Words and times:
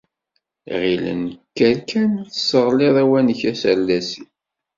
Ɣillen 0.81 1.23
kker 1.55 1.77
kan 1.89 2.11
tesseɣliḍ 2.31 2.95
awanek 3.03 3.41
aserdasi! 3.51 4.23